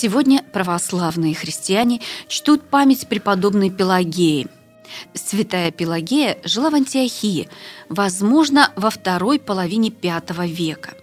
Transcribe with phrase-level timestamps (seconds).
[0.00, 4.46] Сегодня православные христиане чтут память преподобной Пелагеи.
[5.12, 7.50] Святая Пелагея жила в Антиохии,
[7.90, 10.94] возможно, во второй половине V века.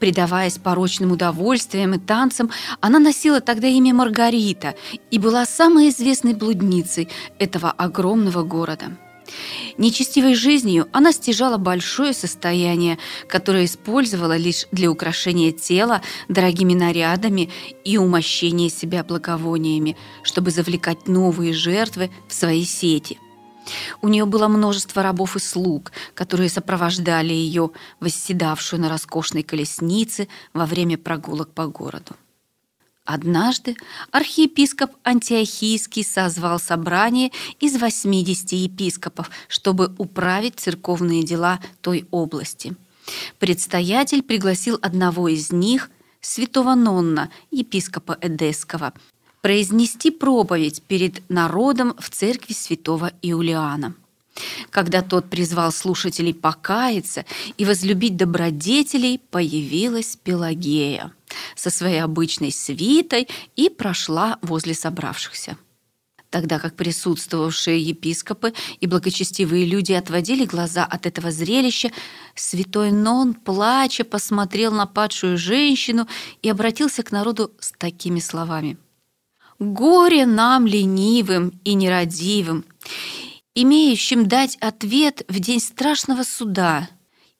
[0.00, 2.50] Предаваясь порочным удовольствиям и танцам,
[2.80, 4.74] она носила тогда имя Маргарита
[5.12, 7.08] и была самой известной блудницей
[7.38, 8.86] этого огромного города–
[9.78, 12.98] Нечестивой жизнью она стяжала большое состояние,
[13.28, 17.50] которое использовала лишь для украшения тела дорогими нарядами
[17.84, 23.18] и умощения себя благовониями, чтобы завлекать новые жертвы в свои сети.
[24.02, 30.66] У нее было множество рабов и слуг, которые сопровождали ее, восседавшую на роскошной колеснице во
[30.66, 32.16] время прогулок по городу.
[33.12, 33.74] Однажды
[34.12, 42.76] архиепископ Антиохийский созвал собрание из 80 епископов, чтобы управить церковные дела той области.
[43.40, 48.92] Предстоятель пригласил одного из них, святого Нонна, епископа Эдесского,
[49.42, 53.96] произнести проповедь перед народом в церкви святого Иулиана.
[54.70, 57.24] Когда тот призвал слушателей покаяться
[57.58, 61.12] и возлюбить добродетелей, появилась Пелагея
[61.56, 65.56] со своей обычной свитой и прошла возле собравшихся.
[66.30, 71.90] Тогда как присутствовавшие епископы и благочестивые люди отводили глаза от этого зрелища,
[72.36, 76.06] святой Нон, плача, посмотрел на падшую женщину
[76.40, 78.78] и обратился к народу с такими словами.
[79.58, 82.64] «Горе нам, ленивым и нерадивым,
[83.54, 86.88] имеющим дать ответ в день страшного суда,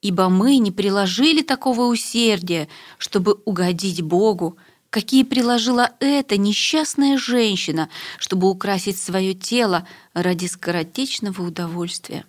[0.02, 4.56] ибо мы не приложили такого усердия, чтобы угодить Богу,
[4.90, 7.88] какие приложила эта несчастная женщина,
[8.18, 12.24] чтобы украсить свое тело ради скоротечного удовольствия.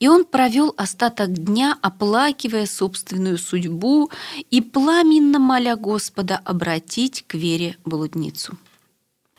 [0.00, 4.10] И он провел остаток дня, оплакивая собственную судьбу
[4.50, 8.58] и пламенно моля Господа обратить к вере блудницу.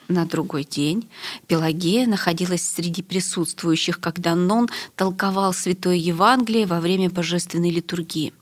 [0.07, 1.09] На другой день
[1.47, 8.33] Пелагея находилась среди присутствующих, когда Нон толковал Святое Евангелие во время божественной литургии.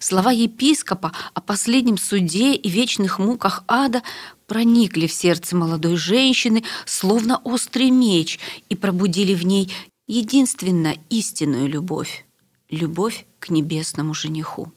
[0.00, 4.02] Слова епископа о последнем суде и вечных муках ада
[4.46, 9.72] проникли в сердце молодой женщины, словно острый меч, и пробудили в ней
[10.08, 12.24] единственно истинную любовь–
[12.70, 14.72] любовь к небесному жениху.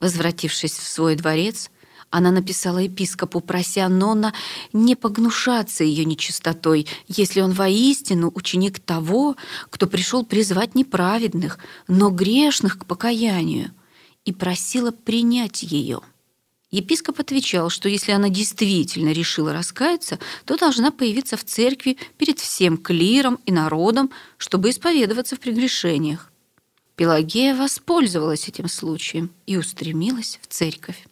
[0.00, 1.70] Возвратившись в свой дворец–
[2.10, 4.32] она написала епископу, прося Нона
[4.72, 9.36] не погнушаться ее нечистотой, если он воистину ученик того,
[9.70, 11.58] кто пришел призвать неправедных,
[11.88, 13.72] но грешных к покаянию,
[14.24, 16.00] и просила принять ее.
[16.70, 22.76] Епископ отвечал, что если она действительно решила раскаяться, то должна появиться в церкви перед всем
[22.76, 26.32] клиром и народом, чтобы исповедоваться в прегрешениях.
[26.96, 31.06] Пелагея воспользовалась этим случаем и устремилась в церковь.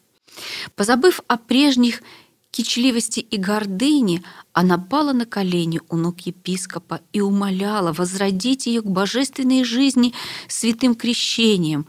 [0.74, 2.02] Позабыв о прежних
[2.50, 4.22] кичливости и гордыне,
[4.52, 10.14] она пала на колени у ног епископа и умоляла возродить ее к божественной жизни
[10.46, 11.86] святым крещением,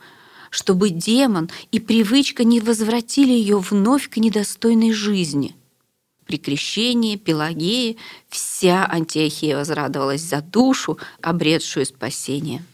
[0.49, 5.55] чтобы демон и привычка не возвратили ее вновь к недостойной жизни.
[6.25, 7.97] При крещении Пелагеи
[8.29, 12.65] вся Антиохия возрадовалась за душу, обретшую спасение.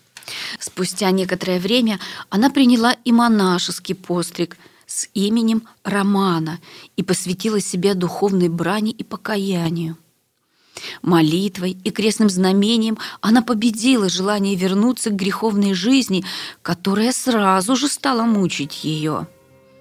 [0.59, 1.99] Спустя некоторое время
[2.29, 4.57] она приняла и монашеский постриг–
[4.91, 6.59] с именем Романа
[6.97, 9.97] и посвятила себя духовной брани и покаянию.
[11.01, 16.25] Молитвой и крестным знамением она победила желание вернуться к греховной жизни,
[16.61, 19.27] которая сразу же стала мучить ее.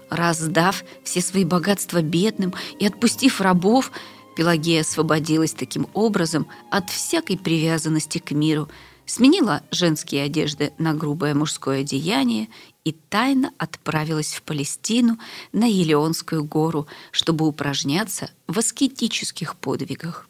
[0.09, 3.91] Раздав все свои богатства бедным и отпустив рабов,
[4.37, 8.69] Пелагея освободилась таким образом от всякой привязанности к миру,
[9.05, 12.49] сменила женские одежды на грубое мужское одеяние
[12.83, 15.17] и тайно отправилась в Палестину
[15.51, 20.27] на Елеонскую гору, чтобы упражняться в аскетических подвигах.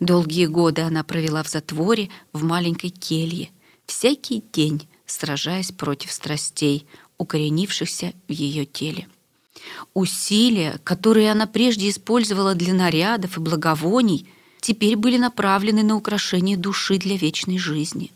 [0.00, 3.50] Долгие годы она провела в затворе в маленькой келье,
[3.86, 6.86] всякий день сражаясь против страстей,
[7.18, 9.08] укоренившихся в ее теле.
[9.94, 14.28] Усилия, которые она прежде использовала для нарядов и благовоний,
[14.64, 18.10] теперь были направлены на украшение души для вечной жизни.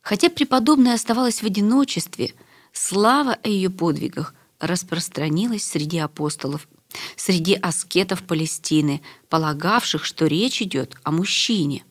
[0.00, 2.32] Хотя преподобная оставалась в одиночестве–
[2.74, 6.68] Слава о ее подвигах распространилась среди апостолов,
[7.16, 11.84] среди аскетов Палестины, полагавших, что речь идет о мужчине.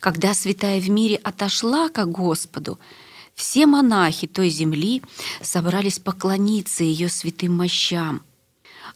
[0.00, 2.78] Когда святая в мире отошла к Господу,
[3.34, 5.02] все монахи той земли
[5.42, 8.22] собрались поклониться ее святым мощам.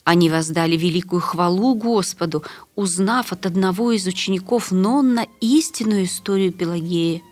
[0.08, 2.42] Они воздали великую хвалу Господу,
[2.76, 7.22] узнав от одного из учеников Нонна истинную историю Пелагеи.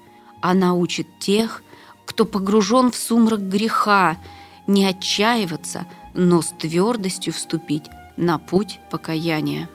[0.43, 1.63] Она учит тех,
[2.05, 4.19] кто погружен в сумрак греха,
[4.67, 7.85] не отчаиваться, но с твердостью вступить
[8.19, 9.71] на путь покаяния.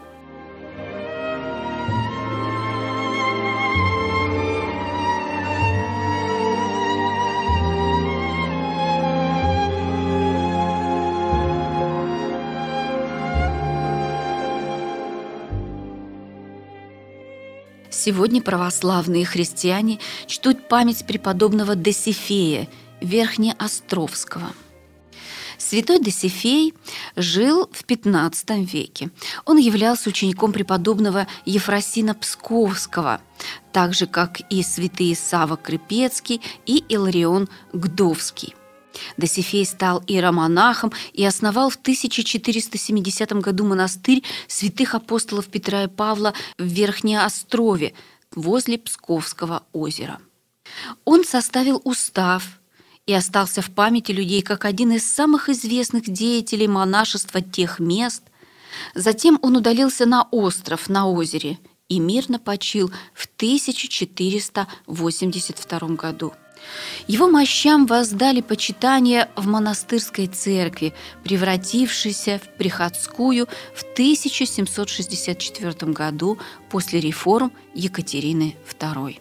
[18.04, 22.68] Сегодня православные христиане чтут память преподобного Досифея
[23.00, 24.54] Верхнеостровского.
[25.60, 26.74] Святой Досифей
[27.16, 29.12] жил в XV веке.
[29.46, 33.22] Он являлся учеником преподобного Ефросина Псковского,
[33.72, 38.56] так же, как и святые Сава Крепецкий и Иларион Гдовский.
[39.18, 46.64] Досифей стал иеромонахом и основал в 1470 году монастырь святых апостолов Петра и Павла в
[46.64, 47.94] Верхнеострове
[48.36, 50.20] возле Псковского озера.
[51.06, 52.60] Он составил устав
[53.06, 58.24] и остался в памяти людей как один из самых известных деятелей монашества тех мест.
[58.96, 61.60] Затем он удалился на остров на озере
[61.90, 66.34] и мирно почил в 1482 году.
[67.08, 70.94] Его мощам воздали почитание в монастырской церкви,
[71.24, 76.38] превратившейся в приходскую в 1764 году
[76.70, 79.21] после реформ Екатерины II.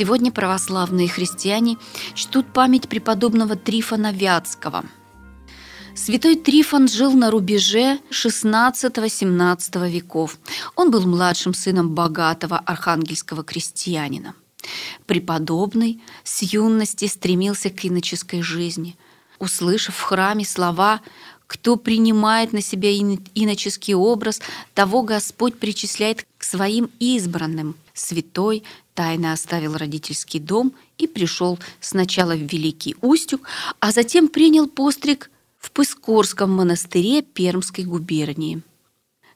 [0.00, 1.76] Сегодня православные христиане
[2.14, 4.86] чтут память преподобного Трифона Вятского.
[5.94, 10.38] Святой Трифон жил на рубеже XVI-XVII веков.
[10.74, 14.34] Он был младшим сыном богатого архангельского крестьянина.
[15.04, 18.96] Преподобный с юности стремился к иноческой жизни.
[19.38, 21.02] Услышав в храме слова
[21.50, 24.40] кто принимает на себя иноческий образ,
[24.72, 27.74] того Господь причисляет к своим избранным.
[27.92, 28.62] Святой
[28.94, 33.42] тайно оставил родительский дом и пришел сначала в Великий Устюг,
[33.78, 38.62] а затем принял постриг в Пыскорском монастыре Пермской губернии.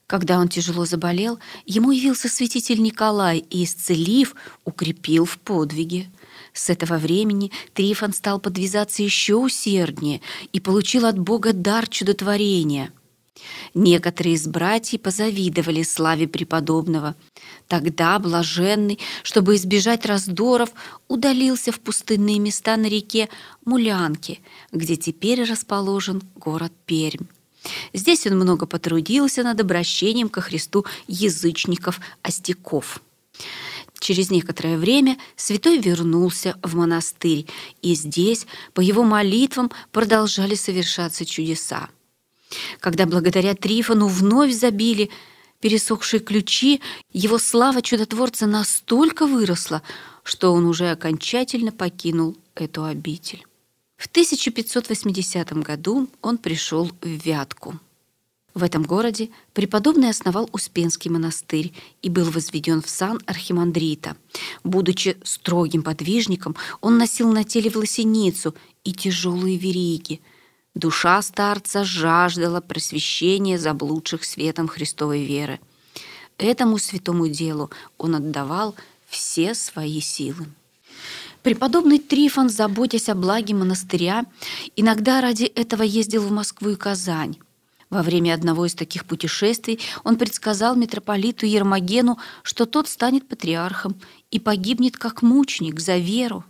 [0.07, 4.35] Когда он тяжело заболел, ему явился святитель Николай и, исцелив,
[4.65, 6.11] укрепил в подвиге.
[6.53, 10.21] С этого времени Трифон стал подвязаться еще усерднее
[10.53, 12.93] и получил от Бога дар чудотворения.
[13.75, 17.17] Некоторые из братьев позавидовали славе преподобного.
[17.67, 20.71] Тогда блаженный, чтобы избежать раздоров,
[21.09, 23.29] удалился в пустынные места на реке
[23.65, 24.41] Мулянки,
[24.71, 27.27] где теперь расположен город Пермь.
[27.93, 33.01] Здесь он много потрудился над обращением ко Христу язычников-остяков.
[33.99, 37.47] Через некоторое время святой вернулся в монастырь,
[37.81, 41.89] и здесь по его молитвам продолжали совершаться чудеса.
[42.81, 45.11] Когда благодаря Трифону вновь забили
[45.61, 46.81] пересохшие ключи,
[47.13, 49.83] его слава чудотворца настолько выросла,
[50.23, 53.45] что он уже окончательно покинул эту обитель.
[53.97, 57.79] В 1580 году он пришел в Вятку.
[58.55, 64.17] В этом городе преподобный основал Успенский монастырь и был возведен в сан архимандрита.
[64.63, 70.21] Будучи строгим подвижником, он носил на теле власеницу и тяжелые вериги.
[70.75, 75.61] Душа старца жаждала просвещения заблудших светом Христовой веры.
[76.37, 78.75] Этому святому делу он отдавал
[79.07, 80.47] все свои силы.
[81.43, 84.25] Преподобный Трифон, заботясь о благе монастыря,
[84.75, 87.37] иногда ради этого ездил в Москву и Казань.
[87.91, 93.95] Во время одного из таких путешествий он предсказал митрополиту Ермогену, что тот станет патриархом
[94.33, 96.45] и погибнет как мученик за веру.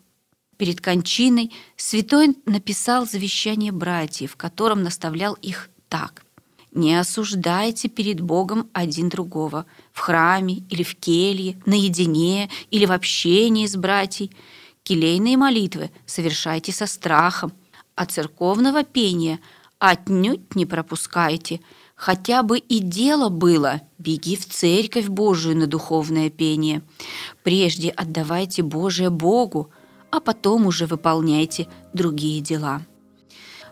[0.57, 6.25] Перед кончиной святой написал завещание братьев, в котором наставлял их так.
[6.73, 13.67] «Не осуждайте перед Богом один другого в храме или в келье, наедине или в общении
[13.67, 14.33] с братьей.
[14.83, 17.53] Келейные молитвы совершайте со страхом,
[17.95, 19.39] а церковного пения–
[19.79, 21.61] отнюдь не пропускайте.
[21.95, 26.83] Хотя бы и дело было, беги в церковь Божию на духовное пение.
[27.45, 29.71] Прежде отдавайте Божие Богу,
[30.15, 32.83] а потом уже выполняйте другие дела.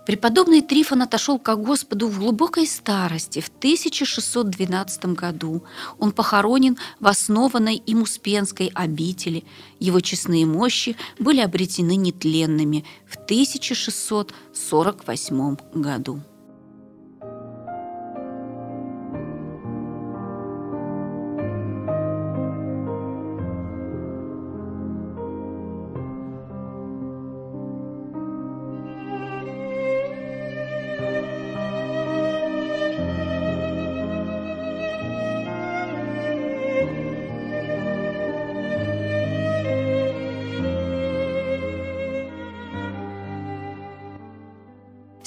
[0.05, 5.63] Преподобный Трифон отошел к Господу в глубокой старости в 1612 году.
[6.01, 9.45] Он похоронен в основанной им Успенской обители.
[9.79, 16.21] Его честные мощи были обретены нетленными в 1648 году.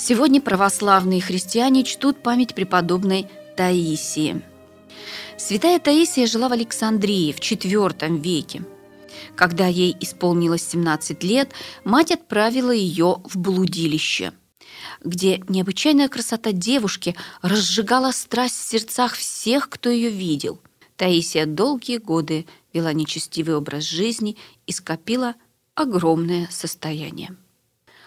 [0.07, 4.43] Сегодня православные христиане чтут память преподобной Таисии.
[5.35, 8.62] Святая Таисия жила в Александрии в IV веке.
[9.35, 14.33] Когда ей исполнилось 17 лет, мать отправила ее в блудилище,
[15.03, 20.62] где необычайная красота девушки разжигала страсть в сердцах всех, кто ее видел.
[20.97, 25.33] Таисия долгие годы вела нечестивый образ жизни и скопила
[25.74, 27.35] огромное состояние.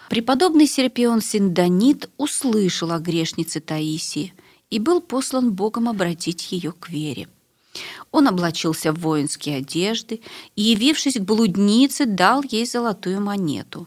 [0.09, 4.33] Преподобный Серапион Синдонит услышал о грешнице Таисии
[4.71, 7.29] и был послан Богом обратить ее к вере.
[8.11, 10.23] Он облачился в воинские одежды
[10.57, 13.87] и, явившись к блуднице, дал ей золотую монету.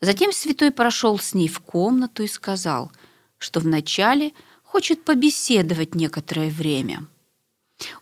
[0.00, 2.90] Затем святой прошел с ней в комнату и сказал,
[3.38, 4.32] что вначале
[4.64, 7.06] хочет побеседовать некоторое время.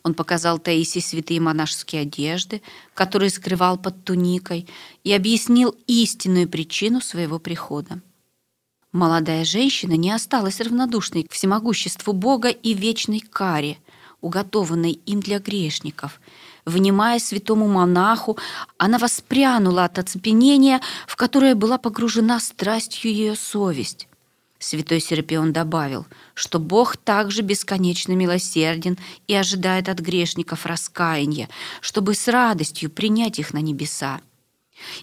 [0.02, 2.62] Он показал Таисии святые монашеские одежды,
[2.94, 4.66] которые скрывал под туникой,
[5.04, 8.00] и объяснил истинную причину своего прихода.
[8.92, 13.78] Молодая женщина не осталась равнодушной к всемогуществу Бога и вечной каре,
[14.20, 16.20] уготованной им для грешников.
[16.64, 18.36] Внимая святому монаху,
[18.78, 24.08] она воспрянула от оцепенения, в которое была погружена страстью ее совесть.
[24.60, 31.48] Святой Серапион добавил, что Бог также бесконечно милосерден и ожидает от грешников раскаяния,
[31.80, 34.20] чтобы с радостью принять их на небеса.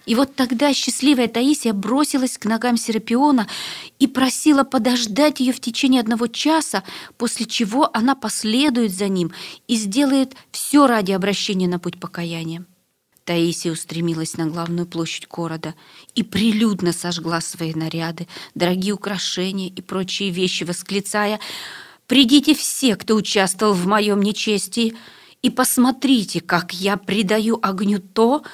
[0.06, 3.48] И вот тогда счастливая Таисия бросилась к ногам Серапиона
[3.98, 6.84] и просила подождать ее в течение одного часа,
[7.16, 9.32] после чего она последует за ним
[9.66, 12.64] и сделает все ради обращения на путь покаяния.
[13.28, 15.74] Таисия устремилась на главную площадь города
[16.14, 21.38] и прилюдно сожгла свои наряды, дорогие украшения и прочие вещи, восклицая
[22.06, 24.96] «Придите все, кто участвовал в моем нечестии,
[25.42, 28.44] и посмотрите, как я предаю огню то,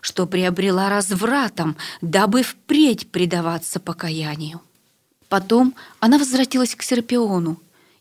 [0.00, 4.62] что приобрела развратом, дабы впредь предаваться покаянию».
[5.28, 7.60] Потом она возвратилась к Серпиону,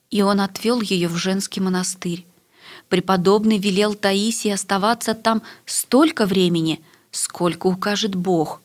[0.09, 2.25] и он отвел ее в женский монастырь,
[2.91, 8.61] Преподобный велел Таисии оставаться там столько времени, сколько укажет Бог.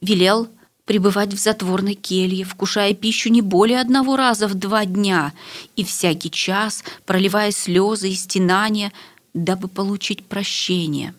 [0.00, 0.48] Велел
[0.86, 5.34] пребывать в затворной келье, вкушая пищу не более одного раза в два дня
[5.76, 8.90] и всякий час проливая слезы и стенания,
[9.34, 11.14] дабы получить прощение.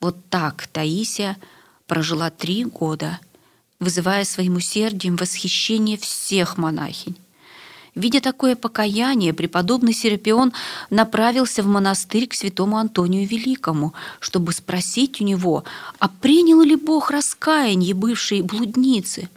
[0.00, 1.36] Вот так Таисия
[1.88, 3.18] прожила три года,
[3.80, 7.16] вызывая своим усердием восхищение всех монахинь.
[7.94, 10.52] Видя такое покаяние, преподобный Серапион
[10.88, 15.64] направился в монастырь к святому Антонию Великому, чтобы спросить у него,
[15.98, 19.28] а принял ли Бог раскаяние бывшей блудницы.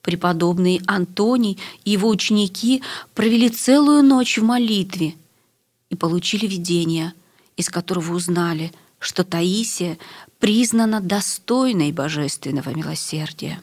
[0.00, 2.82] Преподобный Антоний и его ученики
[3.14, 5.14] провели целую ночь в молитве
[5.90, 7.12] и получили видение,
[7.58, 9.98] из которого узнали, что Таисия
[10.38, 13.60] признана достойной божественного милосердия.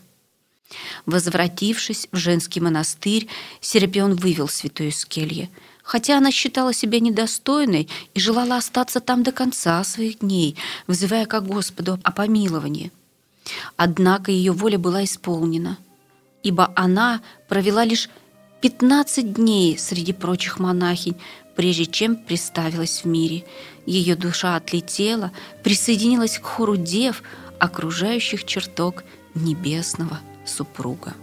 [1.06, 3.28] Возвратившись в женский монастырь,
[3.62, 5.50] Серапион вывел святую из кельи,
[5.84, 10.56] хотя она считала себя недостойной и желала остаться там до конца своих дней,
[10.88, 12.92] вызывая к Господу о помиловании.
[13.78, 15.78] Однако ее воля была исполнена,
[16.44, 18.10] ибо она провела лишь
[18.62, 21.16] 15 дней среди прочих монахинь,
[21.56, 23.46] прежде чем приставилась в мире.
[23.86, 25.32] Ее душа отлетела,
[25.64, 27.24] присоединилась к хору дев,
[27.58, 31.14] окружающих чертог небесного супруга.